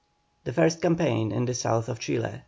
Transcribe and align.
THE 0.45 0.53
FIRST 0.53 0.81
CAMPAIGN 0.81 1.31
IN 1.31 1.45
THE 1.45 1.53
SOUTH 1.53 1.87
OF 1.87 1.99
CHILE. 1.99 2.39